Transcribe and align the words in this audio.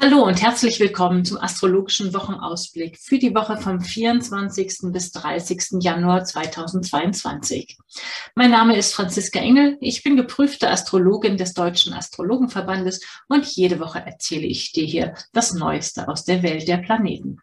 Hallo 0.00 0.24
und 0.24 0.40
herzlich 0.40 0.78
willkommen 0.78 1.24
zum 1.24 1.38
astrologischen 1.38 2.14
Wochenausblick 2.14 2.98
für 2.98 3.18
die 3.18 3.34
Woche 3.34 3.56
vom 3.56 3.80
24. 3.80 4.92
bis 4.92 5.10
30. 5.10 5.80
Januar 5.80 6.22
2022. 6.22 7.76
Mein 8.36 8.52
Name 8.52 8.76
ist 8.76 8.94
Franziska 8.94 9.40
Engel. 9.40 9.76
Ich 9.80 10.04
bin 10.04 10.16
geprüfte 10.16 10.70
Astrologin 10.70 11.36
des 11.36 11.52
Deutschen 11.52 11.94
Astrologenverbandes 11.94 13.00
und 13.26 13.44
jede 13.44 13.80
Woche 13.80 13.98
erzähle 13.98 14.46
ich 14.46 14.70
dir 14.70 14.84
hier 14.84 15.14
das 15.32 15.52
Neueste 15.52 16.06
aus 16.06 16.24
der 16.24 16.44
Welt 16.44 16.68
der 16.68 16.76
Planeten 16.76 17.40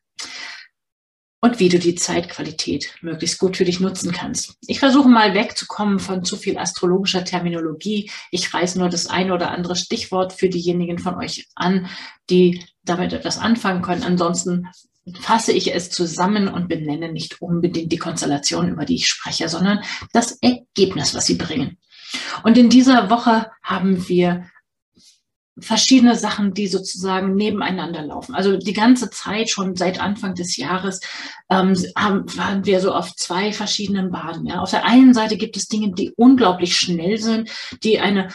und 1.45 1.59
wie 1.59 1.69
du 1.69 1.77
die 1.77 1.93
Zeitqualität 1.93 2.89
möglichst 3.01 3.37
gut 3.37 3.55
für 3.55 3.65
dich 3.65 3.79
nutzen 3.79 4.11
kannst. 4.11 4.55
Ich 4.65 4.79
versuche 4.79 5.07
mal 5.07 5.35
wegzukommen 5.35 5.99
von 5.99 6.25
zu 6.25 6.37
viel 6.37 6.57
astrologischer 6.57 7.23
Terminologie. 7.23 8.09
Ich 8.31 8.51
reiße 8.51 8.79
nur 8.79 8.89
das 8.89 9.05
eine 9.05 9.31
oder 9.31 9.51
andere 9.51 9.75
Stichwort 9.75 10.33
für 10.33 10.49
diejenigen 10.49 10.97
von 10.97 11.13
euch 11.13 11.47
an, 11.53 11.85
die 12.31 12.65
damit 12.83 13.13
etwas 13.13 13.37
anfangen 13.37 13.83
können. 13.83 14.01
Ansonsten 14.01 14.69
fasse 15.21 15.51
ich 15.51 15.71
es 15.71 15.91
zusammen 15.91 16.47
und 16.47 16.67
benenne 16.67 17.11
nicht 17.11 17.39
unbedingt 17.43 17.91
die 17.91 17.99
Konstellation, 17.99 18.69
über 18.69 18.85
die 18.85 18.95
ich 18.95 19.07
spreche, 19.07 19.47
sondern 19.47 19.81
das 20.13 20.39
Ergebnis, 20.41 21.13
was 21.13 21.27
sie 21.27 21.35
bringen. 21.35 21.77
Und 22.43 22.57
in 22.57 22.71
dieser 22.71 23.11
Woche 23.11 23.51
haben 23.61 24.09
wir 24.09 24.49
verschiedene 25.57 26.15
Sachen, 26.15 26.53
die 26.53 26.67
sozusagen 26.67 27.35
nebeneinander 27.35 28.01
laufen. 28.01 28.35
Also 28.35 28.57
die 28.57 28.73
ganze 28.73 29.09
Zeit, 29.09 29.49
schon 29.49 29.75
seit 29.75 30.01
Anfang 30.01 30.35
des 30.35 30.57
Jahres, 30.57 30.99
ähm, 31.49 31.75
haben, 31.97 32.25
waren 32.37 32.65
wir 32.65 32.81
so 32.81 32.93
auf 32.93 33.15
zwei 33.15 33.53
verschiedenen 33.53 34.11
Bahnen. 34.11 34.45
Ja. 34.45 34.61
Auf 34.61 34.71
der 34.71 34.85
einen 34.85 35.13
Seite 35.13 35.37
gibt 35.37 35.55
es 35.55 35.67
Dinge, 35.67 35.93
die 35.93 36.11
unglaublich 36.17 36.77
schnell 36.77 37.17
sind, 37.17 37.49
die 37.83 37.99
eine 37.99 38.29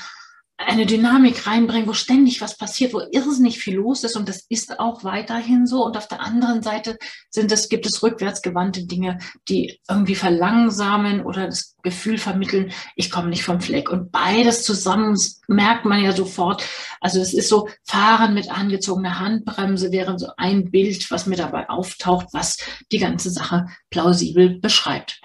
eine 0.67 0.85
Dynamik 0.85 1.47
reinbringen, 1.47 1.89
wo 1.89 1.95
ständig 1.95 2.41
was 2.43 2.57
passiert, 2.57 2.93
wo 2.93 3.01
irrsinnig 3.11 3.59
viel 3.59 3.77
los 3.77 4.05
ist 4.05 4.17
und 4.17 4.29
das 4.29 4.45
ist 4.49 4.79
auch 4.79 5.05
weiterhin 5.05 5.67
so. 5.67 5.85
Und 5.85 5.97
auf 5.97 6.07
der 6.07 6.21
anderen 6.21 6.63
Seite 6.63 6.99
sind 7.31 7.51
es, 7.51 7.71
gibt 7.71 7.87
es 7.87 8.03
rückwärtsgewandte 8.03 8.87
Dinge, 8.87 9.19
die 9.49 9.81
irgendwie 9.89 10.15
verlangsamen 10.15 11.25
oder 11.25 11.47
das 11.47 11.77
Gefühl 11.83 12.19
vermitteln, 12.19 12.73
ich 12.95 13.11
komme 13.11 13.31
nicht 13.31 13.43
vom 13.43 13.61
Fleck. 13.61 13.91
Und 13.91 14.13
beides 14.13 14.63
zusammen 14.63 15.17
merkt 15.49 15.87
man 15.87 16.03
ja 16.03 16.13
sofort. 16.13 16.63
Also 17.01 17.21
es 17.21 17.33
ist 17.33 17.49
so, 17.49 17.69
Fahren 17.85 18.35
mit 18.35 18.51
angezogener 18.51 19.19
Handbremse 19.19 19.93
wäre 19.93 20.19
so 20.19 20.29
ein 20.37 20.71
Bild, 20.71 21.11
was 21.11 21.27
mir 21.27 21.37
dabei 21.37 21.71
auftaucht, 21.71 22.27
was 22.33 22.59
die 22.93 22.99
ganze 22.99 23.31
Sache 23.31 23.67
plausibel 23.89 24.61
beschreibt. 24.61 25.21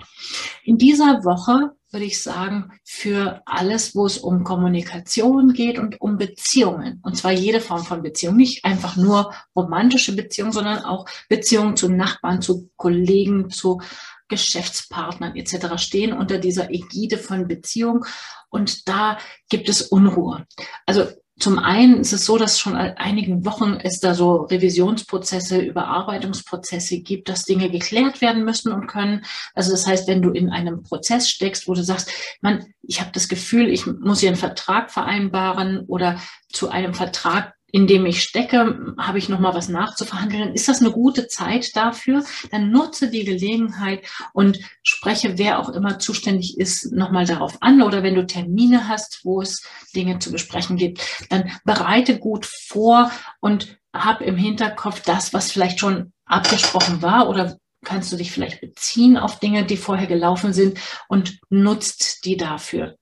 In 0.64 0.78
dieser 0.78 1.26
Woche 1.26 1.76
würde 1.96 2.06
ich 2.06 2.22
sagen, 2.22 2.74
für 2.84 3.42
alles, 3.46 3.96
wo 3.96 4.06
es 4.06 4.18
um 4.18 4.44
Kommunikation 4.44 5.54
geht 5.54 5.80
und 5.80 6.02
um 6.02 6.18
Beziehungen. 6.18 7.00
Und 7.04 7.16
zwar 7.16 7.32
jede 7.32 7.62
Form 7.62 7.86
von 7.86 8.02
Beziehung. 8.02 8.36
Nicht 8.36 8.66
einfach 8.66 8.98
nur 8.98 9.34
romantische 9.56 10.14
Beziehungen, 10.14 10.52
sondern 10.52 10.84
auch 10.84 11.06
Beziehungen 11.30 11.78
zu 11.78 11.88
Nachbarn, 11.88 12.42
zu 12.42 12.70
Kollegen, 12.76 13.50
zu 13.50 13.80
Geschäftspartnern 14.28 15.38
etc. 15.38 15.82
stehen 15.82 16.12
unter 16.12 16.38
dieser 16.38 16.70
Ägide 16.70 17.18
von 17.18 17.48
Beziehung. 17.48 18.06
Und 18.50 18.90
da 18.90 19.18
gibt 19.48 19.70
es 19.70 19.82
Unruhe. 19.82 20.46
Also 20.86 21.08
zum 21.38 21.60
einen 21.60 22.00
ist 22.00 22.14
es 22.14 22.26
so, 22.26 22.38
dass 22.38 22.60
schon 22.60 22.76
einigen 22.76 23.46
Wochen 23.46 23.78
es 23.84 24.00
da 24.00 24.14
so 24.14 24.44
Revisionsprozesse, 24.44 25.60
Überarbeitungsprozesse 25.60 27.00
gibt, 27.00 27.28
dass 27.28 27.44
Dinge 27.44 27.70
geklärt 27.70 28.22
werden 28.22 28.46
müssen 28.46 28.72
und 28.72 28.88
können. 28.88 29.26
Also 29.54 29.72
das 29.72 29.86
heißt, 29.86 30.08
wenn 30.08 30.22
du 30.22 30.32
in 30.32 30.50
einem 30.50 30.84
Prozess 30.84 31.30
steckst, 31.30 31.68
wo 31.68 31.74
du 31.74 31.84
sagst, 31.84 32.10
man, 32.42 32.66
ich 32.84 33.02
habe 33.02 33.12
das 33.14 33.28
Gefühl, 33.28 33.70
ich 33.70 33.86
muss 33.86 34.22
hier 34.22 34.30
einen 34.30 34.38
Vertrag 34.38 34.92
vereinbaren 34.92 35.82
oder 35.88 36.22
zu 36.54 36.70
einem 36.70 36.94
Vertrag 36.94 37.54
in 37.76 37.88
dem 37.88 38.06
ich 38.06 38.24
stecke, 38.24 38.96
habe 38.98 39.18
ich 39.18 39.28
noch 39.28 39.40
mal 39.40 39.54
was 39.54 39.68
nachzuverhandeln. 39.68 40.54
Ist 40.54 40.70
das 40.70 40.80
eine 40.80 40.92
gute 40.92 41.28
Zeit 41.28 41.76
dafür? 41.76 42.24
Dann 42.50 42.72
nutze 42.72 43.10
die 43.10 43.26
Gelegenheit 43.26 44.06
und 44.32 44.60
spreche, 44.82 45.38
wer 45.38 45.60
auch 45.60 45.68
immer 45.68 46.00
zuständig 46.00 46.58
ist, 46.58 46.94
noch 46.94 47.12
mal 47.12 47.26
darauf 47.26 47.62
an. 47.62 47.82
Oder 47.82 48.02
wenn 48.02 48.16
du 48.16 48.26
Termine 48.26 48.88
hast, 48.88 49.26
wo 49.26 49.42
es 49.42 49.62
Dinge 49.94 50.20
zu 50.20 50.32
besprechen 50.32 50.78
gibt, 50.78 51.02
dann 51.30 51.52
bereite 51.66 52.18
gut 52.18 52.46
vor 52.46 53.12
und 53.42 53.78
hab 53.92 54.22
im 54.22 54.38
Hinterkopf 54.38 55.02
das, 55.02 55.34
was 55.34 55.52
vielleicht 55.52 55.82
schon 55.82 56.14
abgesprochen 56.24 57.02
war 57.02 57.28
oder 57.28 57.58
kannst 57.84 58.10
du 58.10 58.16
dich 58.16 58.32
vielleicht 58.32 58.62
beziehen 58.62 59.18
auf 59.18 59.42
Dinge, 59.42 59.66
die 59.66 59.76
vorher 59.76 60.08
gelaufen 60.08 60.54
sind 60.54 60.80
und 61.10 61.40
nutzt 61.50 62.24
die 62.24 62.38
dafür. 62.38 62.96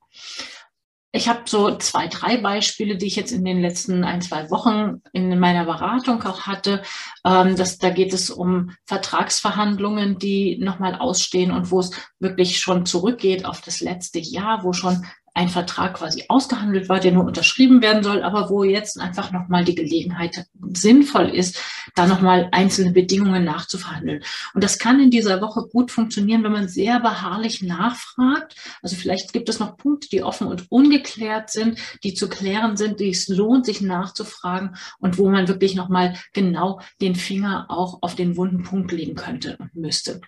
Ich 1.16 1.29
habe 1.29 1.41
so 1.46 1.78
zwei, 1.78 2.07
drei 2.07 2.38
Beispiele, 2.38 2.97
die 2.97 3.06
ich 3.06 3.16
jetzt 3.16 3.31
in 3.31 3.46
den 3.46 3.62
letzten 3.62 4.03
ein, 4.03 4.24
zwei 4.24 4.50
Wochen 4.50 5.03
in 5.12 5.38
meiner 5.38 5.66
Beratung 5.66 6.24
auch 6.24 6.47
hatte. 6.47 6.81
Ähm, 7.24 7.56
das, 7.56 7.78
da 7.78 7.91
geht 7.91 8.13
es 8.13 8.31
um 8.31 8.72
Vertragsverhandlungen, 8.88 10.18
die 10.18 10.57
nochmal 10.57 10.96
ausstehen 10.96 11.51
und 11.51 11.69
wo 11.69 11.81
es 11.81 11.91
wirklich 12.19 12.59
schon 12.59 12.88
zurückgeht 12.88 13.46
auf 13.46 13.62
das 13.62 13.79
letzte 13.79 14.18
Jahr, 14.18 14.63
wo 14.63 14.74
schon 14.74 15.06
ein 15.35 15.49
Vertrag 15.49 15.95
quasi 15.95 16.25
ausgehandelt 16.27 16.89
war, 16.89 16.99
der 16.99 17.11
nur 17.11 17.25
unterschrieben 17.25 17.81
werden 17.81 18.03
soll, 18.03 18.21
aber 18.21 18.49
wo 18.49 18.63
jetzt 18.63 18.99
einfach 18.99 19.31
nochmal 19.31 19.66
die 19.66 19.73
Gelegenheit 19.73 20.45
sinnvoll 20.73 21.29
ist, 21.29 21.59
da 21.95 22.05
nochmal 22.05 22.49
einzelne 22.51 22.91
Bedingungen 22.91 23.44
nachzuverhandeln. 23.44 24.23
Und 24.53 24.63
das 24.63 24.77
kann 24.77 24.99
in 24.99 25.09
dieser 25.09 25.41
Woche 25.41 25.67
gut 25.67 25.91
funktionieren, 25.91 26.44
wenn 26.44 26.51
man 26.51 26.67
sehr 26.67 26.99
beharrlich 26.99 27.63
nachfragt. 27.63 28.55
Also 28.83 28.95
vielleicht 28.95 29.33
gibt 29.33 29.49
es 29.49 29.59
noch 29.59 29.77
Punkte, 29.77 30.07
die 30.09 30.23
offen 30.23 30.47
und 30.47 30.71
ungeklärt 30.71 31.50
sind, 31.50 31.79
die 32.03 32.13
zu 32.13 32.29
klären 32.29 32.77
sind, 32.77 33.00
die 33.00 33.09
es 33.09 33.27
lohnt, 33.27 33.65
sich 33.65 33.81
nachzufragen 33.81 34.75
und 35.00 35.17
wo 35.17 35.29
man 35.29 35.47
wirklich 35.47 35.73
nochmal 35.73 36.15
genau 36.33 36.79
den 37.01 37.15
Finger 37.15 37.65
auch 37.69 38.00
auf 38.01 38.13
den 38.15 38.38
wunden 38.38 38.61
Punkt 38.61 38.91
legen 38.91 39.15
könnte 39.15 39.57
und 39.57 39.75
müsste. 39.75 40.21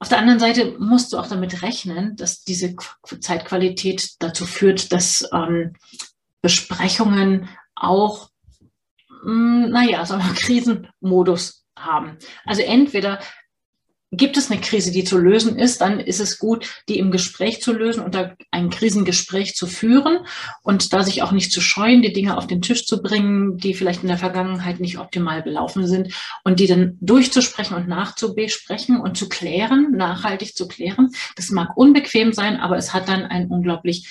Auf 0.00 0.08
der 0.08 0.18
anderen 0.18 0.38
Seite 0.38 0.76
musst 0.78 1.12
du 1.12 1.18
auch 1.18 1.26
damit 1.26 1.62
rechnen, 1.62 2.16
dass 2.16 2.44
diese 2.44 2.76
Zeitqualität 3.20 4.10
dazu 4.20 4.46
führt, 4.46 4.92
dass 4.92 5.28
ähm, 5.32 5.74
Besprechungen 6.40 7.48
auch, 7.74 8.30
mh, 9.24 9.64
hm, 9.64 9.70
naja, 9.70 10.04
sagen 10.06 10.24
wir, 10.24 10.34
Krisenmodus 10.34 11.64
haben. 11.76 12.16
Also 12.44 12.62
entweder 12.62 13.20
Gibt 14.10 14.38
es 14.38 14.50
eine 14.50 14.60
Krise, 14.60 14.90
die 14.90 15.04
zu 15.04 15.18
lösen 15.18 15.58
ist, 15.58 15.82
dann 15.82 16.00
ist 16.00 16.18
es 16.18 16.38
gut, 16.38 16.82
die 16.88 16.98
im 16.98 17.10
Gespräch 17.10 17.60
zu 17.60 17.74
lösen 17.74 18.02
und 18.02 18.14
da 18.14 18.34
ein 18.50 18.70
Krisengespräch 18.70 19.54
zu 19.54 19.66
führen 19.66 20.20
und 20.62 20.94
da 20.94 21.02
sich 21.02 21.22
auch 21.22 21.32
nicht 21.32 21.52
zu 21.52 21.60
scheuen, 21.60 22.00
die 22.00 22.14
Dinge 22.14 22.38
auf 22.38 22.46
den 22.46 22.62
Tisch 22.62 22.86
zu 22.86 23.02
bringen, 23.02 23.58
die 23.58 23.74
vielleicht 23.74 24.02
in 24.02 24.08
der 24.08 24.16
Vergangenheit 24.16 24.80
nicht 24.80 24.98
optimal 24.98 25.42
gelaufen 25.42 25.86
sind 25.86 26.14
und 26.42 26.58
die 26.58 26.66
dann 26.66 26.96
durchzusprechen 27.02 27.76
und 27.76 27.86
nachzubesprechen 27.86 28.98
und 28.98 29.18
zu 29.18 29.28
klären, 29.28 29.92
nachhaltig 29.92 30.56
zu 30.56 30.68
klären. 30.68 31.10
Das 31.36 31.50
mag 31.50 31.76
unbequem 31.76 32.32
sein, 32.32 32.56
aber 32.56 32.78
es 32.78 32.94
hat 32.94 33.08
dann 33.08 33.24
ein 33.24 33.48
unglaublich 33.48 34.08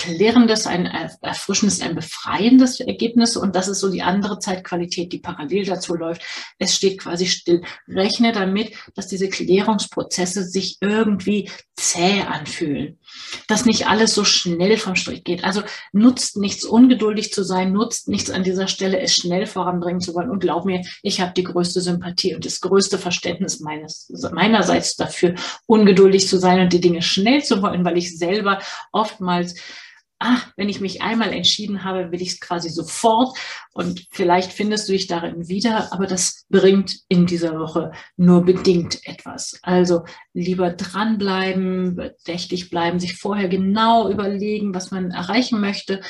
klärendes, 0.00 0.66
ein 0.66 0.86
erfrischendes, 1.20 1.82
ein 1.82 1.94
befreiendes 1.94 2.80
Ergebnis. 2.80 3.36
Und 3.36 3.54
das 3.54 3.68
ist 3.68 3.80
so 3.80 3.90
die 3.90 4.02
andere 4.02 4.38
Zeitqualität, 4.38 5.12
die 5.12 5.18
parallel 5.18 5.66
dazu 5.66 5.94
läuft. 5.94 6.22
Es 6.58 6.74
steht 6.74 6.98
quasi 6.98 7.26
still. 7.26 7.62
Rechne 7.86 8.32
damit, 8.32 8.72
dass 8.94 9.08
diese 9.08 9.28
Klärungsprozesse 9.28 10.44
sich 10.44 10.78
irgendwie 10.80 11.50
zäh 11.76 12.22
anfühlen. 12.22 12.98
Dass 13.46 13.66
nicht 13.66 13.88
alles 13.88 14.14
so 14.14 14.24
schnell 14.24 14.78
vom 14.78 14.96
Strich 14.96 15.22
geht. 15.22 15.44
Also 15.44 15.62
nutzt 15.92 16.38
nichts, 16.38 16.64
ungeduldig 16.64 17.32
zu 17.32 17.44
sein, 17.44 17.72
nutzt 17.72 18.08
nichts 18.08 18.30
an 18.30 18.42
dieser 18.42 18.68
Stelle, 18.68 19.00
es 19.00 19.14
schnell 19.14 19.44
voranbringen 19.44 20.00
zu 20.00 20.14
wollen. 20.14 20.30
Und 20.30 20.40
glaub 20.40 20.64
mir, 20.64 20.82
ich 21.02 21.20
habe 21.20 21.32
die 21.36 21.44
größte 21.44 21.82
Sympathie 21.82 22.34
und 22.34 22.46
das 22.46 22.60
größte 22.60 22.96
Verständnis 22.96 23.60
meines, 23.60 24.10
meinerseits 24.32 24.96
dafür, 24.96 25.34
ungeduldig 25.66 26.26
zu 26.26 26.38
sein 26.38 26.60
und 26.60 26.72
die 26.72 26.80
Dinge 26.80 27.02
schnell 27.02 27.42
zu 27.44 27.60
wollen, 27.60 27.84
weil 27.84 27.98
ich 27.98 28.16
selber 28.16 28.60
oftmals 28.92 29.56
ah, 30.20 30.38
wenn 30.56 30.68
ich 30.68 30.80
mich 30.80 31.02
einmal 31.02 31.32
entschieden 31.32 31.82
habe, 31.82 32.12
will 32.12 32.22
ich 32.22 32.34
es 32.34 32.40
quasi 32.40 32.68
sofort. 32.68 33.36
Und 33.72 34.06
vielleicht 34.10 34.52
findest 34.52 34.88
du 34.88 34.92
dich 34.92 35.06
darin 35.06 35.48
wieder, 35.48 35.92
aber 35.92 36.06
das 36.06 36.44
bringt 36.48 37.00
in 37.08 37.26
dieser 37.26 37.58
Woche 37.58 37.92
nur 38.16 38.44
bedingt 38.44 39.00
etwas. 39.06 39.58
Also 39.62 40.04
lieber 40.32 40.70
dranbleiben, 40.70 41.96
bedächtig 41.96 42.70
bleiben, 42.70 43.00
sich 43.00 43.16
vorher 43.16 43.48
genau 43.48 44.10
überlegen, 44.10 44.74
was 44.74 44.90
man 44.90 45.10
erreichen 45.10 45.60
möchte 45.60 46.00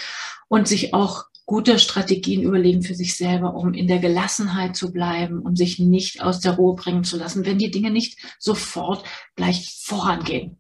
und 0.49 0.67
sich 0.69 0.93
auch 0.93 1.25
gute 1.47 1.79
Strategien 1.79 2.43
überlegen 2.43 2.83
für 2.83 2.95
sich 2.95 3.17
selber, 3.17 3.55
um 3.55 3.75
in 3.75 3.89
der 3.89 3.99
Gelassenheit 3.99 4.77
zu 4.77 4.93
bleiben, 4.93 5.41
um 5.41 5.57
sich 5.57 5.79
nicht 5.79 6.23
aus 6.23 6.41
der 6.41 6.53
Ruhe 6.53 6.77
bringen 6.77 7.03
zu 7.03 7.17
lassen, 7.17 7.45
wenn 7.45 7.59
die 7.59 7.73
Dinge 7.73 7.91
nicht 7.91 8.19
sofort 8.39 9.05
gleich 9.35 9.81
vorangehen. 9.83 10.59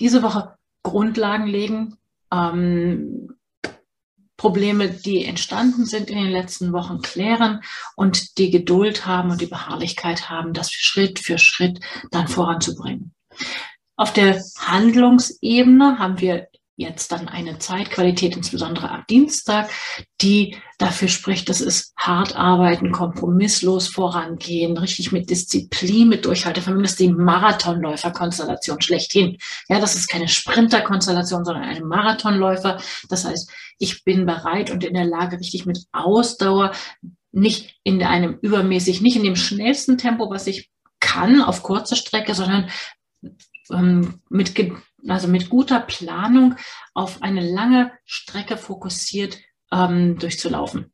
Diese 0.00 0.22
Woche 0.22 0.54
Grundlagen 0.82 1.46
legen, 1.46 1.98
ähm, 2.32 3.36
Probleme, 4.36 4.88
die 4.88 5.24
entstanden 5.24 5.86
sind 5.86 6.10
in 6.10 6.18
den 6.18 6.30
letzten 6.30 6.72
Wochen, 6.72 7.00
klären 7.00 7.62
und 7.96 8.36
die 8.36 8.50
Geduld 8.50 9.06
haben 9.06 9.30
und 9.30 9.40
die 9.40 9.46
Beharrlichkeit 9.46 10.28
haben, 10.28 10.52
das 10.52 10.70
Schritt 10.70 11.18
für 11.18 11.38
Schritt 11.38 11.80
dann 12.10 12.28
voranzubringen. 12.28 13.14
Auf 13.96 14.12
der 14.12 14.42
Handlungsebene 14.58 15.98
haben 15.98 16.20
wir 16.20 16.48
jetzt 16.76 17.12
dann 17.12 17.28
eine 17.28 17.58
Zeitqualität, 17.58 18.36
insbesondere 18.36 18.90
am 18.90 19.04
Dienstag, 19.08 19.70
die 20.20 20.56
dafür 20.78 21.08
spricht, 21.08 21.48
dass 21.48 21.60
es 21.60 21.92
hart 21.96 22.34
arbeiten, 22.34 22.90
kompromisslos 22.90 23.86
vorangehen, 23.88 24.76
richtig 24.76 25.12
mit 25.12 25.30
Disziplin, 25.30 26.08
mit 26.08 26.24
Durchhaltevermögen, 26.24 26.82
das 26.82 26.92
ist 26.92 27.00
die 27.00 27.12
Marathonläuferkonstellation 27.12 28.80
schlechthin. 28.80 29.38
Ja, 29.68 29.78
das 29.78 29.94
ist 29.94 30.08
keine 30.08 30.28
Sprinterkonstellation, 30.28 31.44
sondern 31.44 31.64
eine 31.64 31.84
Marathonläufer. 31.84 32.80
Das 33.08 33.24
heißt, 33.24 33.50
ich 33.78 34.02
bin 34.04 34.26
bereit 34.26 34.70
und 34.70 34.84
in 34.84 34.94
der 34.94 35.04
Lage, 35.04 35.38
richtig 35.38 35.66
mit 35.66 35.78
Ausdauer, 35.92 36.72
nicht 37.30 37.76
in 37.84 38.02
einem 38.02 38.38
übermäßig, 38.42 39.00
nicht 39.00 39.16
in 39.16 39.24
dem 39.24 39.36
schnellsten 39.36 39.98
Tempo, 39.98 40.30
was 40.30 40.46
ich 40.46 40.70
kann 41.00 41.40
auf 41.40 41.62
kurzer 41.62 41.96
Strecke, 41.96 42.34
sondern 42.34 42.70
ähm, 43.70 44.20
mit 44.28 44.54
also 45.08 45.28
mit 45.28 45.50
guter 45.50 45.80
Planung 45.80 46.56
auf 46.94 47.22
eine 47.22 47.40
lange 47.40 47.92
Strecke 48.04 48.56
fokussiert 48.56 49.38
ähm, 49.72 50.18
durchzulaufen 50.18 50.93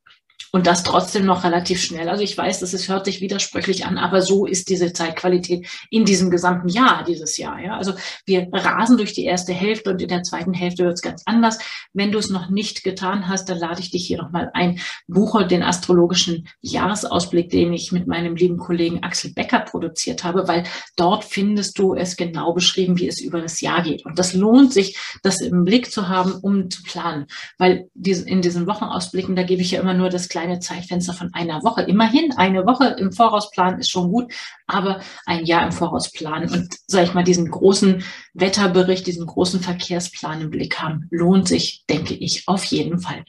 und 0.53 0.67
das 0.67 0.83
trotzdem 0.83 1.25
noch 1.25 1.45
relativ 1.45 1.81
schnell. 1.81 2.09
Also 2.09 2.23
ich 2.23 2.37
weiß, 2.37 2.61
das 2.61 2.75
ist, 2.75 2.89
hört 2.89 3.05
sich 3.05 3.21
widersprüchlich 3.21 3.87
an, 3.87 3.99
aber 3.99 4.23
so 4.23 4.47
ist 4.47 4.69
diese 4.69 4.93
Zeitqualität 4.93 5.69
in 5.91 6.05
diesem 6.05 6.31
gesamten 6.31 6.69
Jahr, 6.69 7.05
dieses 7.05 7.37
Jahr. 7.37 7.61
Ja? 7.61 7.77
Also 7.77 7.95
wir 8.27 8.49
rasen 8.53 8.97
durch 8.97 9.13
die 9.13 9.25
erste 9.25 9.53
Hälfte 9.53 9.91
und 9.91 10.03
in 10.03 10.09
der 10.09 10.23
zweiten 10.23 10.53
Hälfte 10.53 10.85
wird 10.85 10.95
es 10.95 11.03
ganz 11.03 11.23
anders. 11.27 11.59
Wenn 11.93 12.13
du 12.13 12.19
es 12.19 12.31
noch 12.31 12.51
nicht 12.51 12.83
getan 12.83 13.29
hast, 13.29 13.49
dann 13.49 13.59
lade 13.59 13.81
ich 13.81 13.91
dich 13.91 14.07
hier 14.07 14.19
nochmal 14.19 14.51
ein. 14.55 14.81
Buche 15.07 15.47
den 15.47 15.63
astrologischen 15.63 16.49
Jahresausblick, 16.61 17.51
den 17.51 17.73
ich 17.73 17.93
mit 17.93 18.07
meinem 18.07 18.37
lieben 18.37 18.59
Kollegen 18.59 19.03
Axel 19.03 19.33
Becker 19.33 19.61
produziert 19.61 20.25
habe, 20.25 20.49
weil 20.49 20.65
dort 20.97 21.25
findest 21.25 21.79
du 21.79 21.95
es 21.95 22.17
genau 22.17 22.53
beschrieben, 22.53 22.99
wie 22.99 23.09
es 23.09 23.21
über 23.21 23.41
das 23.41 23.61
Jahr 23.61 23.83
geht. 23.83 24.05
Und 24.05 24.19
das 24.19 24.35
lohnt 24.35 24.73
sich, 24.73 24.97
das 25.23 25.41
im 25.41 25.65
Blick 25.65 25.91
zu 25.91 26.09
haben, 26.09 26.35
um 26.35 26.71
zu 26.71 26.83
planen. 26.83 27.27
Weil 27.59 27.89
in 27.95 28.43
diesen 28.43 28.67
Wochenausblicken, 28.67 29.37
da 29.37 29.43
gebe 29.43 29.63
ich 29.63 29.73
ja 29.73 29.81
immer 29.81 29.95
nur 29.95 30.09
das 30.09 30.29
kleine 30.29 30.40
Zeitfenster 30.61 31.13
von 31.13 31.33
einer 31.35 31.63
Woche. 31.63 31.83
Immerhin 31.83 32.33
eine 32.37 32.67
Woche 32.67 32.97
im 32.99 33.13
Voraus 33.13 33.51
ist 33.79 33.91
schon 33.91 34.11
gut, 34.11 34.33
aber 34.67 35.01
ein 35.27 35.45
Jahr 35.45 35.65
im 35.65 35.73
Voraus 35.73 36.11
und, 36.21 36.69
sage 36.87 37.05
ich 37.05 37.15
mal, 37.15 37.25
diesen 37.25 37.51
großen 37.51 38.03
Wetterbericht, 38.35 39.07
diesen 39.07 39.27
großen 39.27 39.61
Verkehrsplan 39.61 40.41
im 40.41 40.51
Blick 40.51 40.81
haben, 40.81 41.07
lohnt 41.11 41.49
sich, 41.49 41.85
denke 41.89 42.15
ich, 42.15 42.49
auf 42.49 42.65
jeden 42.65 43.01
Fall. 43.01 43.25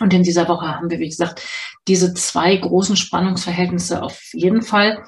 Und 0.00 0.12
in 0.12 0.22
dieser 0.22 0.48
Woche 0.48 0.66
haben 0.66 0.90
wir, 0.90 0.98
wie 0.98 1.08
gesagt, 1.08 1.42
diese 1.86 2.14
zwei 2.14 2.56
großen 2.56 2.96
Spannungsverhältnisse 2.96 4.02
auf 4.02 4.20
jeden 4.32 4.62
Fall. 4.62 5.04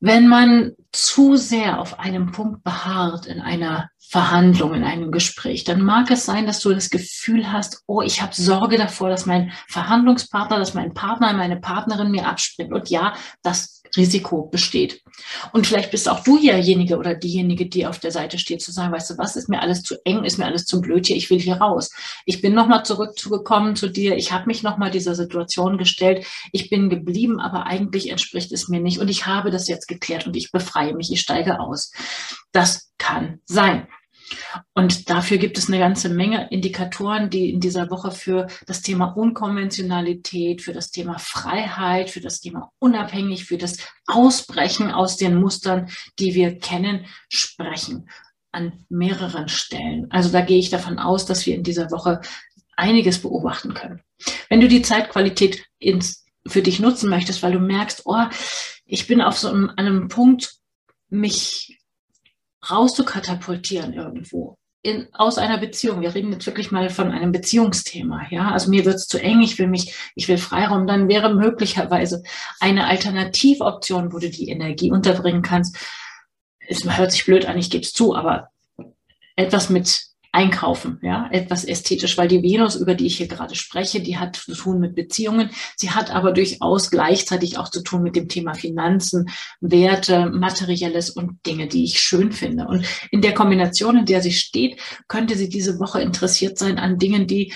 Wenn 0.00 0.28
man 0.28 0.72
zu 0.92 1.36
sehr 1.36 1.80
auf 1.80 1.98
einem 1.98 2.32
Punkt 2.32 2.62
beharrt 2.62 3.26
in 3.26 3.40
einer 3.40 3.88
Verhandlung, 4.08 4.74
in 4.74 4.84
einem 4.84 5.10
Gespräch, 5.10 5.64
dann 5.64 5.82
mag 5.82 6.10
es 6.10 6.24
sein, 6.24 6.46
dass 6.46 6.60
du 6.60 6.72
das 6.72 6.90
Gefühl 6.90 7.50
hast, 7.50 7.82
oh, 7.86 8.02
ich 8.02 8.22
habe 8.22 8.34
Sorge 8.34 8.78
davor, 8.78 9.08
dass 9.08 9.26
mein 9.26 9.52
Verhandlungspartner, 9.68 10.58
dass 10.58 10.74
mein 10.74 10.94
Partner, 10.94 11.32
meine 11.32 11.56
Partnerin 11.56 12.10
mir 12.10 12.28
abspringt. 12.28 12.72
Und 12.72 12.88
ja, 12.88 13.14
das 13.42 13.75
Risiko 13.96 14.46
besteht. 14.46 15.02
Und 15.52 15.66
vielleicht 15.66 15.90
bist 15.90 16.08
auch 16.08 16.22
du 16.22 16.38
hierjenige 16.38 16.98
oder 16.98 17.14
diejenige, 17.14 17.66
die 17.66 17.86
auf 17.86 17.98
der 17.98 18.10
Seite 18.10 18.38
steht, 18.38 18.62
zu 18.62 18.72
sagen, 18.72 18.92
weißt 18.92 19.10
du 19.10 19.18
was, 19.18 19.36
ist 19.36 19.48
mir 19.48 19.60
alles 19.60 19.82
zu 19.82 19.96
eng, 20.04 20.24
ist 20.24 20.38
mir 20.38 20.46
alles 20.46 20.64
zu 20.64 20.80
blöd 20.80 21.06
hier, 21.06 21.16
ich 21.16 21.30
will 21.30 21.40
hier 21.40 21.56
raus. 21.56 21.90
Ich 22.24 22.40
bin 22.40 22.54
nochmal 22.54 22.84
zurückzugekommen 22.84 23.76
zu 23.76 23.88
dir, 23.88 24.16
ich 24.16 24.32
habe 24.32 24.46
mich 24.46 24.62
nochmal 24.62 24.90
dieser 24.90 25.14
Situation 25.14 25.78
gestellt, 25.78 26.26
ich 26.52 26.70
bin 26.70 26.88
geblieben, 26.88 27.40
aber 27.40 27.66
eigentlich 27.66 28.10
entspricht 28.10 28.52
es 28.52 28.68
mir 28.68 28.80
nicht 28.80 28.98
und 28.98 29.08
ich 29.08 29.26
habe 29.26 29.50
das 29.50 29.68
jetzt 29.68 29.88
geklärt 29.88 30.26
und 30.26 30.36
ich 30.36 30.52
befreie 30.52 30.94
mich, 30.94 31.12
ich 31.12 31.20
steige 31.20 31.60
aus. 31.60 31.92
Das 32.52 32.90
kann 32.98 33.40
sein. 33.44 33.86
Und 34.74 35.10
dafür 35.10 35.38
gibt 35.38 35.58
es 35.58 35.68
eine 35.68 35.78
ganze 35.78 36.08
Menge 36.08 36.48
Indikatoren, 36.50 37.30
die 37.30 37.50
in 37.50 37.60
dieser 37.60 37.90
Woche 37.90 38.10
für 38.10 38.46
das 38.66 38.82
Thema 38.82 39.06
Unkonventionalität, 39.06 40.62
für 40.62 40.72
das 40.72 40.90
Thema 40.90 41.18
Freiheit, 41.18 42.10
für 42.10 42.20
das 42.20 42.40
Thema 42.40 42.70
Unabhängig, 42.78 43.44
für 43.44 43.58
das 43.58 43.78
Ausbrechen 44.06 44.90
aus 44.90 45.16
den 45.16 45.36
Mustern, 45.36 45.88
die 46.18 46.34
wir 46.34 46.58
kennen, 46.58 47.06
sprechen 47.28 48.08
an 48.52 48.84
mehreren 48.88 49.48
Stellen. 49.48 50.10
Also 50.10 50.30
da 50.30 50.40
gehe 50.40 50.58
ich 50.58 50.70
davon 50.70 50.98
aus, 50.98 51.26
dass 51.26 51.46
wir 51.46 51.54
in 51.54 51.62
dieser 51.62 51.90
Woche 51.90 52.20
einiges 52.76 53.20
beobachten 53.20 53.74
können. 53.74 54.00
Wenn 54.48 54.60
du 54.60 54.68
die 54.68 54.82
Zeitqualität 54.82 55.64
ins, 55.78 56.24
für 56.46 56.62
dich 56.62 56.80
nutzen 56.80 57.10
möchtest, 57.10 57.42
weil 57.42 57.52
du 57.52 57.60
merkst, 57.60 58.02
oh, 58.06 58.24
ich 58.84 59.06
bin 59.06 59.20
auf 59.20 59.38
so 59.38 59.48
einem, 59.48 59.70
einem 59.76 60.08
Punkt, 60.08 60.54
mich 61.08 61.75
rauszukatapultieren 62.70 63.92
irgendwo. 63.92 64.56
In, 64.82 65.08
aus 65.12 65.38
einer 65.38 65.58
Beziehung. 65.58 66.00
Wir 66.00 66.14
reden 66.14 66.32
jetzt 66.32 66.46
wirklich 66.46 66.70
mal 66.70 66.90
von 66.90 67.10
einem 67.10 67.32
Beziehungsthema. 67.32 68.26
Ja, 68.30 68.52
also 68.52 68.70
mir 68.70 68.84
wird 68.84 68.96
es 68.96 69.08
zu 69.08 69.18
eng. 69.18 69.42
Ich 69.42 69.58
will 69.58 69.66
mich, 69.66 69.94
ich 70.14 70.28
will 70.28 70.38
Freiraum. 70.38 70.86
Dann 70.86 71.08
wäre 71.08 71.34
möglicherweise 71.34 72.22
eine 72.60 72.86
Alternativoption, 72.86 74.12
wo 74.12 74.18
du 74.18 74.30
die 74.30 74.48
Energie 74.48 74.92
unterbringen 74.92 75.42
kannst. 75.42 75.76
Es 76.68 76.84
hört 76.96 77.12
sich 77.12 77.24
blöd 77.24 77.46
an, 77.46 77.58
ich 77.58 77.70
gebe 77.70 77.82
es 77.82 77.92
zu, 77.92 78.14
aber 78.14 78.50
etwas 79.36 79.70
mit 79.70 80.06
einkaufen, 80.36 80.98
ja, 81.02 81.30
etwas 81.32 81.64
ästhetisch, 81.64 82.18
weil 82.18 82.28
die 82.28 82.42
Venus, 82.42 82.76
über 82.76 82.94
die 82.94 83.06
ich 83.06 83.16
hier 83.16 83.26
gerade 83.26 83.54
spreche, 83.54 84.00
die 84.00 84.18
hat 84.18 84.36
zu 84.36 84.54
tun 84.54 84.80
mit 84.80 84.94
Beziehungen. 84.94 85.48
Sie 85.76 85.92
hat 85.92 86.10
aber 86.10 86.32
durchaus 86.32 86.90
gleichzeitig 86.90 87.56
auch 87.56 87.70
zu 87.70 87.82
tun 87.82 88.02
mit 88.02 88.16
dem 88.16 88.28
Thema 88.28 88.52
Finanzen, 88.52 89.30
Werte, 89.62 90.26
Materielles 90.26 91.08
und 91.08 91.44
Dinge, 91.46 91.68
die 91.68 91.84
ich 91.84 92.00
schön 92.00 92.32
finde. 92.32 92.66
Und 92.66 92.84
in 93.10 93.22
der 93.22 93.32
Kombination, 93.32 93.96
in 93.96 94.04
der 94.04 94.20
sie 94.20 94.32
steht, 94.32 94.78
könnte 95.08 95.36
sie 95.36 95.48
diese 95.48 95.78
Woche 95.80 96.02
interessiert 96.02 96.58
sein 96.58 96.78
an 96.78 96.98
Dingen, 96.98 97.26
die 97.26 97.54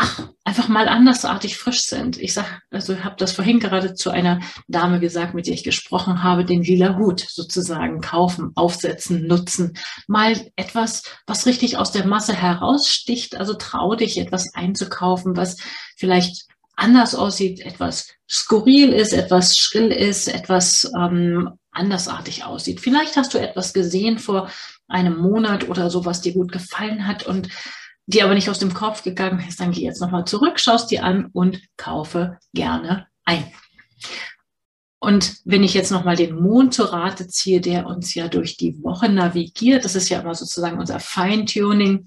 ach, 0.00 0.28
einfach 0.44 0.68
mal 0.68 0.88
andersartig 0.88 1.58
frisch 1.58 1.82
sind. 1.82 2.16
Ich 2.18 2.32
sag, 2.32 2.62
also 2.70 3.04
habe 3.04 3.16
das 3.18 3.32
vorhin 3.32 3.60
gerade 3.60 3.94
zu 3.94 4.10
einer 4.10 4.40
Dame 4.66 4.98
gesagt, 4.98 5.34
mit 5.34 5.46
der 5.46 5.54
ich 5.54 5.62
gesprochen 5.62 6.22
habe, 6.22 6.44
den 6.44 6.62
lila 6.62 6.96
Hut 6.96 7.20
sozusagen 7.28 8.00
kaufen, 8.00 8.52
aufsetzen, 8.54 9.26
nutzen. 9.26 9.74
Mal 10.06 10.50
etwas, 10.56 11.02
was 11.26 11.46
richtig 11.46 11.76
aus 11.76 11.92
der 11.92 12.06
Masse 12.06 12.34
heraussticht. 12.34 13.36
Also 13.36 13.54
trau 13.54 13.94
dich, 13.94 14.18
etwas 14.18 14.54
einzukaufen, 14.54 15.36
was 15.36 15.58
vielleicht 15.96 16.46
anders 16.76 17.14
aussieht, 17.14 17.60
etwas 17.60 18.08
skurril 18.28 18.94
ist, 18.94 19.12
etwas 19.12 19.58
schrill 19.58 19.92
ist, 19.92 20.28
etwas 20.28 20.90
ähm, 20.98 21.50
andersartig 21.72 22.44
aussieht. 22.44 22.80
Vielleicht 22.80 23.16
hast 23.16 23.34
du 23.34 23.38
etwas 23.38 23.74
gesehen 23.74 24.18
vor 24.18 24.50
einem 24.88 25.18
Monat 25.18 25.68
oder 25.68 25.90
so, 25.90 26.06
was 26.06 26.22
dir 26.22 26.32
gut 26.32 26.52
gefallen 26.52 27.06
hat 27.06 27.26
und 27.26 27.48
die 28.06 28.22
aber 28.22 28.34
nicht 28.34 28.50
aus 28.50 28.58
dem 28.58 28.74
Kopf 28.74 29.02
gegangen 29.02 29.44
ist, 29.46 29.60
dann 29.60 29.72
geh 29.72 29.82
jetzt 29.82 30.00
nochmal 30.00 30.24
zurück, 30.24 30.58
schaust 30.58 30.90
dir 30.90 31.04
an 31.04 31.26
und 31.32 31.60
kaufe 31.76 32.38
gerne 32.52 33.06
ein. 33.24 33.52
Und 34.98 35.38
wenn 35.44 35.62
ich 35.62 35.72
jetzt 35.72 35.90
nochmal 35.90 36.16
den 36.16 36.34
Mond 36.34 36.74
zur 36.74 36.92
Rate 36.92 37.26
ziehe, 37.26 37.60
der 37.60 37.86
uns 37.86 38.14
ja 38.14 38.28
durch 38.28 38.58
die 38.58 38.82
Woche 38.82 39.08
navigiert, 39.08 39.84
das 39.84 39.94
ist 39.94 40.10
ja 40.10 40.20
immer 40.20 40.34
sozusagen 40.34 40.78
unser 40.78 41.00
Feintuning, 41.00 42.06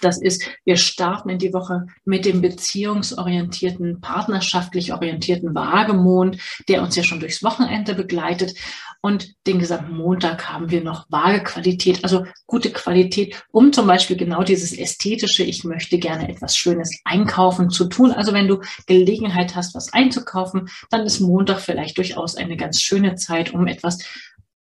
das 0.00 0.20
ist, 0.20 0.44
wir 0.64 0.76
starten 0.76 1.28
in 1.28 1.38
die 1.38 1.52
Woche 1.52 1.86
mit 2.04 2.24
dem 2.24 2.40
beziehungsorientierten, 2.40 4.00
partnerschaftlich 4.00 4.92
orientierten 4.92 5.54
Wagemond, 5.54 6.38
der 6.68 6.82
uns 6.82 6.96
ja 6.96 7.02
schon 7.02 7.20
durchs 7.20 7.42
Wochenende 7.42 7.94
begleitet. 7.94 8.54
Und 9.02 9.34
den 9.46 9.58
gesamten 9.58 9.96
Montag 9.96 10.50
haben 10.50 10.70
wir 10.70 10.82
noch 10.82 11.06
Waagequalität, 11.08 12.04
also 12.04 12.26
gute 12.46 12.70
Qualität, 12.70 13.42
um 13.50 13.72
zum 13.72 13.86
Beispiel 13.86 14.16
genau 14.16 14.42
dieses 14.42 14.76
ästhetische, 14.76 15.42
ich 15.42 15.64
möchte 15.64 15.98
gerne 15.98 16.28
etwas 16.28 16.54
Schönes 16.56 17.00
einkaufen 17.04 17.70
zu 17.70 17.86
tun. 17.86 18.12
Also 18.12 18.34
wenn 18.34 18.46
du 18.46 18.60
Gelegenheit 18.86 19.56
hast, 19.56 19.74
was 19.74 19.92
einzukaufen, 19.92 20.68
dann 20.90 21.06
ist 21.06 21.20
Montag 21.20 21.60
vielleicht 21.60 21.96
durchaus 21.96 22.36
eine 22.36 22.58
ganz 22.58 22.82
schöne 22.82 23.14
Zeit, 23.14 23.54
um 23.54 23.66
etwas 23.66 24.00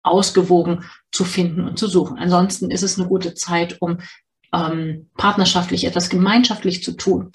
ausgewogen 0.03 0.83
zu 1.11 1.23
finden 1.25 1.67
und 1.67 1.79
zu 1.79 1.87
suchen. 1.87 2.17
Ansonsten 2.17 2.69
ist 2.69 2.83
es 2.83 2.99
eine 2.99 3.07
gute 3.07 3.33
Zeit, 3.33 3.81
um 3.81 3.97
ähm, 4.53 5.09
partnerschaftlich 5.17 5.85
etwas 5.85 6.09
gemeinschaftlich 6.09 6.83
zu 6.83 6.93
tun. 6.93 7.31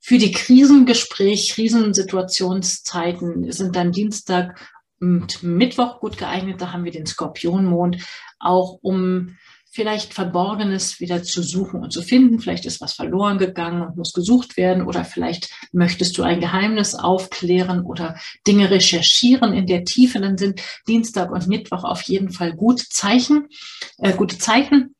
Für 0.00 0.18
die 0.18 0.32
Krisengespräch, 0.32 1.50
Krisensituationszeiten 1.54 3.50
sind 3.50 3.74
dann 3.74 3.92
Dienstag 3.92 4.60
und 5.00 5.42
Mittwoch 5.42 6.00
gut 6.00 6.16
geeignet. 6.16 6.60
Da 6.60 6.72
haben 6.72 6.84
wir 6.84 6.92
den 6.92 7.06
Skorpionmond, 7.06 7.98
auch 8.38 8.78
um 8.82 9.36
vielleicht 9.76 10.14
Verborgenes 10.14 11.00
wieder 11.00 11.22
zu 11.22 11.42
suchen 11.42 11.82
und 11.82 11.92
zu 11.92 12.00
finden. 12.00 12.40
Vielleicht 12.40 12.64
ist 12.64 12.80
was 12.80 12.94
verloren 12.94 13.36
gegangen 13.36 13.82
und 13.82 13.96
muss 13.96 14.14
gesucht 14.14 14.56
werden 14.56 14.86
oder 14.86 15.04
vielleicht 15.04 15.50
möchtest 15.70 16.16
du 16.16 16.22
ein 16.22 16.40
Geheimnis 16.40 16.94
aufklären 16.94 17.82
oder 17.82 18.16
Dinge 18.46 18.70
recherchieren 18.70 19.52
in 19.52 19.66
der 19.66 19.84
Tiefe. 19.84 20.18
Dann 20.18 20.38
sind 20.38 20.62
Dienstag 20.88 21.30
und 21.30 21.46
Mittwoch 21.46 21.84
auf 21.84 22.00
jeden 22.02 22.30
Fall 22.30 22.54
gute 22.54 22.88
Zeichen, 22.88 23.48
äh, 23.98 24.14
gute 24.14 24.38
Zeiten. 24.38 24.95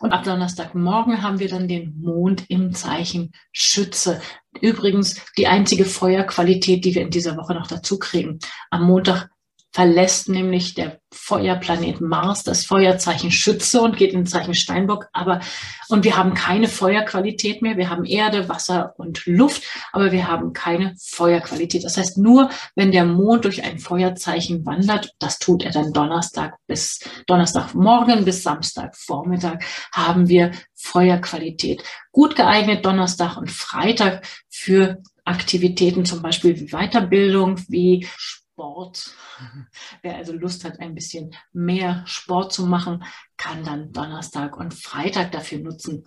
Und 0.00 0.12
ab 0.12 0.24
Donnerstagmorgen 0.24 1.22
haben 1.22 1.38
wir 1.38 1.48
dann 1.48 1.68
den 1.68 2.00
Mond 2.00 2.44
im 2.48 2.72
Zeichen 2.74 3.32
Schütze. 3.52 4.20
Übrigens 4.60 5.20
die 5.36 5.46
einzige 5.46 5.84
Feuerqualität, 5.84 6.84
die 6.84 6.94
wir 6.94 7.02
in 7.02 7.10
dieser 7.10 7.36
Woche 7.36 7.54
noch 7.54 7.66
dazu 7.66 7.98
kriegen. 7.98 8.38
Am 8.70 8.84
Montag 8.84 9.28
verlässt 9.74 10.28
nämlich 10.28 10.74
der 10.74 11.00
Feuerplanet 11.12 12.00
Mars 12.00 12.44
das 12.44 12.64
Feuerzeichen 12.64 13.32
Schütze 13.32 13.80
und 13.80 13.96
geht 13.96 14.12
in 14.12 14.24
Zeichen 14.24 14.54
Steinbock. 14.54 15.08
Aber, 15.12 15.40
und 15.88 16.04
wir 16.04 16.16
haben 16.16 16.34
keine 16.34 16.68
Feuerqualität 16.68 17.60
mehr. 17.60 17.76
Wir 17.76 17.90
haben 17.90 18.04
Erde, 18.04 18.48
Wasser 18.48 18.94
und 18.98 19.26
Luft, 19.26 19.64
aber 19.92 20.12
wir 20.12 20.28
haben 20.28 20.52
keine 20.52 20.94
Feuerqualität. 21.00 21.82
Das 21.82 21.96
heißt, 21.96 22.18
nur 22.18 22.50
wenn 22.76 22.92
der 22.92 23.04
Mond 23.04 23.44
durch 23.44 23.64
ein 23.64 23.80
Feuerzeichen 23.80 24.64
wandert, 24.64 25.10
das 25.18 25.40
tut 25.40 25.64
er 25.64 25.72
dann 25.72 25.92
Donnerstag 25.92 26.54
bis 26.68 27.00
Donnerstagmorgen 27.26 28.24
bis 28.24 28.44
Samstagvormittag, 28.44 29.58
haben 29.92 30.28
wir 30.28 30.52
Feuerqualität. 30.76 31.82
Gut 32.12 32.36
geeignet 32.36 32.86
Donnerstag 32.86 33.36
und 33.36 33.50
Freitag 33.50 34.24
für 34.48 35.02
Aktivitäten, 35.24 36.04
zum 36.04 36.22
Beispiel 36.22 36.60
wie 36.60 36.68
Weiterbildung, 36.68 37.58
wie 37.68 38.06
Sport. 38.54 39.16
Wer 40.02 40.16
also 40.16 40.32
Lust 40.32 40.64
hat, 40.64 40.78
ein 40.78 40.94
bisschen 40.94 41.34
mehr 41.52 42.04
Sport 42.06 42.52
zu 42.52 42.66
machen, 42.66 43.04
kann 43.36 43.64
dann 43.64 43.92
Donnerstag 43.92 44.56
und 44.56 44.72
Freitag 44.74 45.32
dafür 45.32 45.58
nutzen. 45.58 46.04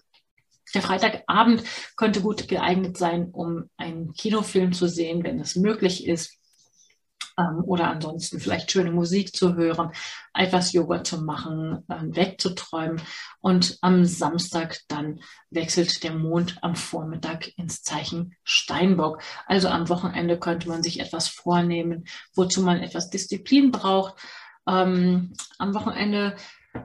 Der 0.74 0.82
Freitagabend 0.82 1.64
könnte 1.96 2.22
gut 2.22 2.48
geeignet 2.48 2.98
sein, 2.98 3.30
um 3.32 3.70
einen 3.78 4.14
Kinofilm 4.14 4.74
zu 4.74 4.88
sehen, 4.88 5.24
wenn 5.24 5.40
es 5.40 5.56
möglich 5.56 6.08
ist 6.08 6.37
ähm, 7.38 7.64
oder 7.64 7.90
ansonsten 7.90 8.40
vielleicht 8.40 8.72
schöne 8.72 8.92
Musik 8.92 9.36
zu 9.36 9.56
hören, 9.56 9.92
etwas 10.34 10.74
Yoga 10.74 11.04
zu 11.04 11.22
machen, 11.22 11.84
ähm, 11.90 12.16
wegzuträumen. 12.16 13.02
Und 13.40 13.78
am 13.82 14.06
Samstag 14.06 14.80
dann 14.88 15.20
wechselt 15.50 16.04
der 16.04 16.14
Mond 16.14 16.58
am 16.62 16.76
Vormittag 16.76 17.58
ins 17.58 17.82
Zeichen 17.82 18.36
Steinbock. 18.44 19.22
Also 19.46 19.70
am 19.70 19.90
Wochenende 19.90 20.40
könnte 20.40 20.68
man 20.68 20.84
sich 20.84 21.00
etwas 21.00 21.28
vornehmen, 21.28 22.06
wozu 22.36 22.62
man 22.62 22.82
etwas 22.82 23.10
Disziplin 23.10 23.72
braucht. 23.72 24.16
Ähm, 24.68 25.34
am 25.60 25.74
Wochenende 25.74 26.36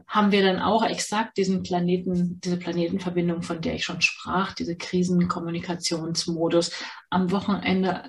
haben 0.07 0.33
wir 0.33 0.43
dann 0.43 0.61
auch 0.61 0.85
exakt 0.85 1.37
diesen 1.37 1.63
Planeten, 1.63 2.41
diese 2.41 2.57
Planetenverbindung, 2.57 3.43
von 3.43 3.61
der 3.61 3.75
ich 3.75 3.85
schon 3.85 4.01
sprach, 4.01 4.55
diese 4.55 4.77
Krisenkommunikationsmodus 4.77 6.73
am 7.11 7.31
Wochenende 7.31 8.05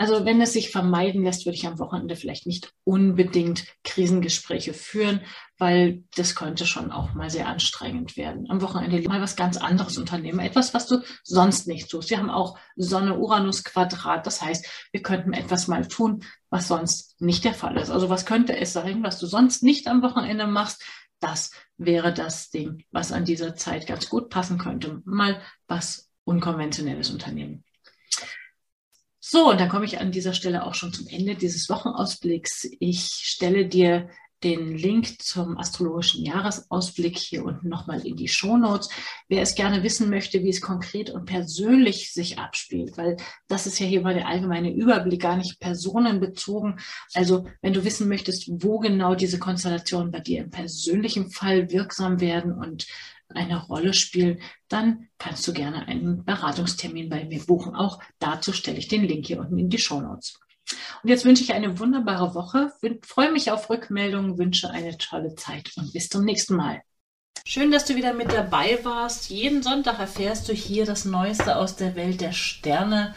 also 0.00 0.24
wenn 0.24 0.40
es 0.40 0.52
sich 0.52 0.70
vermeiden 0.70 1.24
lässt, 1.24 1.44
würde 1.44 1.56
ich 1.56 1.66
am 1.66 1.80
Wochenende 1.80 2.14
vielleicht 2.14 2.46
nicht 2.46 2.72
unbedingt 2.84 3.64
Krisengespräche 3.82 4.72
führen, 4.72 5.22
weil 5.58 6.04
das 6.14 6.36
könnte 6.36 6.66
schon 6.66 6.92
auch 6.92 7.14
mal 7.14 7.30
sehr 7.30 7.48
anstrengend 7.48 8.16
werden. 8.16 8.48
Am 8.48 8.62
Wochenende 8.62 9.02
mal 9.08 9.20
was 9.20 9.34
ganz 9.34 9.56
anderes 9.56 9.98
unternehmen, 9.98 10.38
etwas, 10.38 10.72
was 10.72 10.86
du 10.86 11.02
sonst 11.24 11.66
nicht 11.66 11.90
tust. 11.90 12.10
Wir 12.10 12.18
haben 12.18 12.30
auch 12.30 12.56
Sonne-Uranus-Quadrat, 12.76 14.24
das 14.24 14.40
heißt, 14.40 14.68
wir 14.92 15.02
könnten 15.02 15.32
etwas 15.32 15.66
mal 15.66 15.88
tun, 15.88 16.22
was 16.48 16.68
sonst 16.68 17.20
nicht 17.20 17.44
der 17.44 17.54
Fall 17.54 17.76
ist. 17.76 17.90
Also 17.90 18.08
was 18.08 18.24
könnte 18.24 18.56
es 18.56 18.72
sein, 18.72 19.02
was 19.02 19.18
du 19.18 19.26
sonst 19.26 19.64
nicht 19.64 19.88
am 19.88 20.02
Wochenende 20.02 20.46
machst? 20.46 20.80
Das 21.18 21.50
wäre 21.76 22.14
das 22.14 22.50
Ding, 22.50 22.84
was 22.92 23.10
an 23.10 23.24
dieser 23.24 23.56
Zeit 23.56 23.88
ganz 23.88 24.08
gut 24.08 24.30
passen 24.30 24.58
könnte. 24.58 25.02
Mal 25.04 25.42
was 25.66 26.08
Unkonventionelles 26.22 27.10
unternehmen. 27.10 27.64
So, 29.30 29.50
und 29.50 29.60
dann 29.60 29.68
komme 29.68 29.84
ich 29.84 30.00
an 30.00 30.10
dieser 30.10 30.32
Stelle 30.32 30.64
auch 30.64 30.72
schon 30.72 30.90
zum 30.90 31.06
Ende 31.06 31.34
dieses 31.34 31.68
Wochenausblicks. 31.68 32.66
Ich 32.80 33.10
stelle 33.10 33.66
dir 33.66 34.08
den 34.42 34.74
Link 34.74 35.20
zum 35.20 35.58
astrologischen 35.58 36.24
Jahresausblick 36.24 37.18
hier 37.18 37.44
unten 37.44 37.68
nochmal 37.68 38.06
in 38.06 38.16
die 38.16 38.28
Shownotes. 38.28 38.88
Wer 39.28 39.42
es 39.42 39.54
gerne 39.54 39.82
wissen 39.82 40.08
möchte, 40.08 40.42
wie 40.44 40.48
es 40.48 40.62
konkret 40.62 41.10
und 41.10 41.26
persönlich 41.26 42.14
sich 42.14 42.38
abspielt, 42.38 42.96
weil 42.96 43.18
das 43.48 43.66
ist 43.66 43.78
ja 43.78 43.84
hier 43.84 44.00
mal 44.00 44.14
der 44.14 44.28
allgemeine 44.28 44.72
Überblick, 44.72 45.20
gar 45.20 45.36
nicht 45.36 45.60
personenbezogen. 45.60 46.80
Also 47.12 47.46
wenn 47.60 47.74
du 47.74 47.84
wissen 47.84 48.08
möchtest, 48.08 48.48
wo 48.50 48.78
genau 48.78 49.14
diese 49.14 49.38
Konstellationen 49.38 50.10
bei 50.10 50.20
dir 50.20 50.40
im 50.40 50.50
persönlichen 50.50 51.30
Fall 51.30 51.70
wirksam 51.70 52.22
werden 52.22 52.54
und 52.54 52.86
eine 53.34 53.62
Rolle 53.66 53.94
spielen, 53.94 54.40
dann 54.68 55.08
kannst 55.18 55.46
du 55.46 55.52
gerne 55.52 55.86
einen 55.86 56.24
Beratungstermin 56.24 57.08
bei 57.08 57.24
mir 57.24 57.44
buchen. 57.44 57.74
Auch 57.74 58.00
dazu 58.18 58.52
stelle 58.52 58.78
ich 58.78 58.88
den 58.88 59.04
Link 59.04 59.26
hier 59.26 59.40
unten 59.40 59.58
in 59.58 59.70
die 59.70 59.78
Show 59.78 60.00
Notes. 60.00 60.40
Und 61.02 61.08
jetzt 61.08 61.24
wünsche 61.24 61.42
ich 61.42 61.52
eine 61.52 61.78
wunderbare 61.78 62.34
Woche, 62.34 62.72
freue 63.02 63.32
mich 63.32 63.50
auf 63.50 63.70
Rückmeldungen, 63.70 64.38
wünsche 64.38 64.70
eine 64.70 64.98
tolle 64.98 65.34
Zeit 65.34 65.72
und 65.76 65.92
bis 65.92 66.08
zum 66.08 66.24
nächsten 66.24 66.56
Mal. 66.56 66.82
Schön, 67.46 67.70
dass 67.70 67.86
du 67.86 67.96
wieder 67.96 68.12
mit 68.12 68.32
dabei 68.32 68.78
warst. 68.82 69.30
Jeden 69.30 69.62
Sonntag 69.62 69.98
erfährst 69.98 70.48
du 70.48 70.52
hier 70.52 70.84
das 70.84 71.04
Neueste 71.06 71.56
aus 71.56 71.76
der 71.76 71.96
Welt 71.96 72.20
der 72.20 72.32
Sterne. 72.32 73.14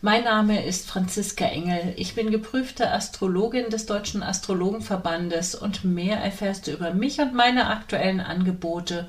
Mein 0.00 0.24
Name 0.24 0.64
ist 0.64 0.88
Franziska 0.88 1.44
Engel. 1.44 1.94
Ich 1.96 2.14
bin 2.14 2.30
geprüfte 2.30 2.90
Astrologin 2.90 3.70
des 3.70 3.86
Deutschen 3.86 4.22
Astrologenverbandes 4.22 5.54
und 5.54 5.84
mehr 5.84 6.18
erfährst 6.18 6.66
du 6.66 6.72
über 6.72 6.92
mich 6.92 7.20
und 7.20 7.34
meine 7.34 7.68
aktuellen 7.68 8.20
Angebote 8.20 9.08